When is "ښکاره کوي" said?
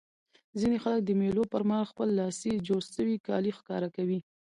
3.57-4.19